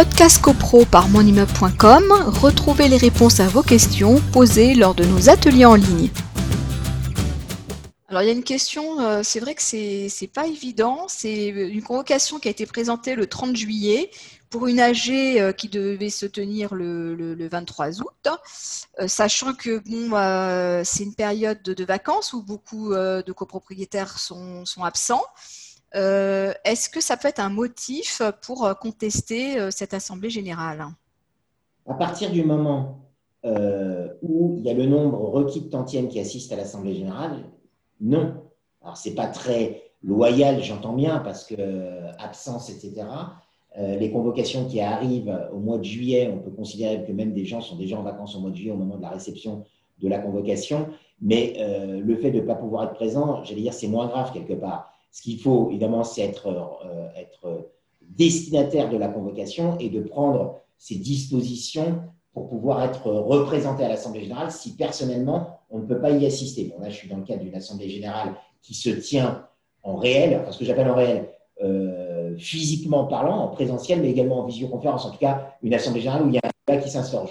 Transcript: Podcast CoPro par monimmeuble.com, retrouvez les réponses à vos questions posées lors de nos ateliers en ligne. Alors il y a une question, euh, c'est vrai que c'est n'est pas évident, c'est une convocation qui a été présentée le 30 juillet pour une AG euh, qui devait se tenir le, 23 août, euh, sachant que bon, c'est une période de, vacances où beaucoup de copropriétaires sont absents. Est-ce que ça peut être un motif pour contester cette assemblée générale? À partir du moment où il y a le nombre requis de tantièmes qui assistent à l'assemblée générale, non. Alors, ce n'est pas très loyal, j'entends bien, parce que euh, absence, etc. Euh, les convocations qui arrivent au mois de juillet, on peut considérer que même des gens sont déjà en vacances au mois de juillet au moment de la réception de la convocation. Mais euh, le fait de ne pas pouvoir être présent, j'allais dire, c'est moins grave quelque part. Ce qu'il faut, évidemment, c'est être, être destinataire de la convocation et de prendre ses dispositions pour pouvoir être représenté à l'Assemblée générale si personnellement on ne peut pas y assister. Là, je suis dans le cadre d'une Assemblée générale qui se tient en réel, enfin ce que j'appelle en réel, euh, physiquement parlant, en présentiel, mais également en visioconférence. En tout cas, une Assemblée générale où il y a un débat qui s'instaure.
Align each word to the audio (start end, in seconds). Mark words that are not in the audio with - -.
Podcast 0.00 0.40
CoPro 0.40 0.86
par 0.86 1.10
monimmeuble.com, 1.10 2.04
retrouvez 2.40 2.88
les 2.88 2.96
réponses 2.96 3.38
à 3.38 3.48
vos 3.48 3.62
questions 3.62 4.18
posées 4.32 4.74
lors 4.74 4.94
de 4.94 5.04
nos 5.04 5.28
ateliers 5.28 5.66
en 5.66 5.74
ligne. 5.74 6.08
Alors 8.08 8.22
il 8.22 8.26
y 8.26 8.30
a 8.30 8.32
une 8.32 8.42
question, 8.42 8.98
euh, 9.02 9.20
c'est 9.22 9.40
vrai 9.40 9.54
que 9.54 9.60
c'est 9.60 10.08
n'est 10.22 10.28
pas 10.28 10.46
évident, 10.46 11.04
c'est 11.06 11.48
une 11.48 11.82
convocation 11.82 12.38
qui 12.38 12.48
a 12.48 12.50
été 12.50 12.64
présentée 12.64 13.14
le 13.14 13.26
30 13.26 13.54
juillet 13.54 14.10
pour 14.48 14.68
une 14.68 14.80
AG 14.80 15.10
euh, 15.10 15.52
qui 15.52 15.68
devait 15.68 16.08
se 16.08 16.24
tenir 16.24 16.74
le, 16.74 17.36
23 17.46 18.00
août, 18.00 18.28
euh, 19.00 19.06
sachant 19.06 19.52
que 19.52 19.82
bon, 19.86 20.82
c'est 20.82 21.04
une 21.04 21.14
période 21.14 21.60
de, 21.62 21.84
vacances 21.84 22.32
où 22.32 22.42
beaucoup 22.42 22.94
de 22.94 23.32
copropriétaires 23.32 24.18
sont 24.18 24.64
absents. 24.82 25.26
Est-ce 25.92 26.88
que 26.88 27.00
ça 27.00 27.16
peut 27.16 27.28
être 27.28 27.40
un 27.40 27.48
motif 27.48 28.22
pour 28.42 28.72
contester 28.80 29.70
cette 29.70 29.94
assemblée 29.94 30.30
générale? 30.30 30.86
À 31.88 31.94
partir 31.94 32.30
du 32.30 32.44
moment 32.44 33.00
où 33.44 34.54
il 34.56 34.62
y 34.62 34.70
a 34.70 34.74
le 34.74 34.86
nombre 34.86 35.18
requis 35.30 35.62
de 35.62 35.68
tantièmes 35.68 36.08
qui 36.08 36.20
assistent 36.20 36.52
à 36.52 36.56
l'assemblée 36.56 36.94
générale, 36.94 37.44
non. 38.00 38.34
Alors, 38.82 38.96
ce 38.96 39.08
n'est 39.08 39.14
pas 39.14 39.26
très 39.26 39.90
loyal, 40.02 40.62
j'entends 40.62 40.94
bien, 40.94 41.18
parce 41.18 41.44
que 41.44 41.54
euh, 41.58 42.10
absence, 42.18 42.70
etc. 42.70 43.06
Euh, 43.78 43.96
les 43.96 44.10
convocations 44.10 44.66
qui 44.66 44.80
arrivent 44.80 45.38
au 45.52 45.58
mois 45.58 45.78
de 45.78 45.84
juillet, 45.84 46.30
on 46.32 46.38
peut 46.38 46.50
considérer 46.50 47.04
que 47.04 47.12
même 47.12 47.32
des 47.32 47.44
gens 47.44 47.60
sont 47.60 47.76
déjà 47.76 47.98
en 47.98 48.02
vacances 48.02 48.34
au 48.34 48.40
mois 48.40 48.50
de 48.50 48.56
juillet 48.56 48.72
au 48.72 48.76
moment 48.76 48.96
de 48.96 49.02
la 49.02 49.10
réception 49.10 49.64
de 50.00 50.08
la 50.08 50.18
convocation. 50.18 50.88
Mais 51.20 51.54
euh, 51.58 52.00
le 52.00 52.16
fait 52.16 52.30
de 52.30 52.40
ne 52.40 52.46
pas 52.46 52.54
pouvoir 52.54 52.84
être 52.84 52.94
présent, 52.94 53.44
j'allais 53.44 53.60
dire, 53.60 53.74
c'est 53.74 53.88
moins 53.88 54.06
grave 54.06 54.32
quelque 54.32 54.54
part. 54.54 54.94
Ce 55.10 55.22
qu'il 55.22 55.40
faut, 55.40 55.70
évidemment, 55.70 56.04
c'est 56.04 56.22
être, 56.22 56.48
être 57.16 57.70
destinataire 58.02 58.90
de 58.90 58.96
la 58.96 59.08
convocation 59.08 59.76
et 59.78 59.88
de 59.88 60.00
prendre 60.00 60.60
ses 60.78 60.96
dispositions 60.96 62.02
pour 62.32 62.48
pouvoir 62.48 62.82
être 62.82 63.10
représenté 63.10 63.84
à 63.84 63.88
l'Assemblée 63.88 64.22
générale 64.22 64.50
si 64.50 64.76
personnellement 64.76 65.60
on 65.70 65.78
ne 65.78 65.84
peut 65.84 66.00
pas 66.00 66.10
y 66.10 66.26
assister. 66.26 66.72
Là, 66.80 66.88
je 66.88 66.94
suis 66.94 67.08
dans 67.08 67.16
le 67.16 67.24
cadre 67.24 67.42
d'une 67.42 67.54
Assemblée 67.54 67.88
générale 67.88 68.34
qui 68.62 68.74
se 68.74 68.90
tient 68.90 69.46
en 69.82 69.96
réel, 69.96 70.38
enfin 70.40 70.52
ce 70.52 70.58
que 70.58 70.64
j'appelle 70.64 70.88
en 70.88 70.94
réel, 70.94 71.28
euh, 71.62 72.36
physiquement 72.38 73.04
parlant, 73.04 73.38
en 73.38 73.48
présentiel, 73.48 74.00
mais 74.00 74.10
également 74.10 74.40
en 74.40 74.46
visioconférence. 74.46 75.04
En 75.06 75.10
tout 75.10 75.18
cas, 75.18 75.54
une 75.62 75.74
Assemblée 75.74 76.00
générale 76.00 76.22
où 76.22 76.28
il 76.28 76.34
y 76.34 76.38
a 76.38 76.42
un 76.44 76.50
débat 76.66 76.82
qui 76.82 76.90
s'instaure. 76.90 77.30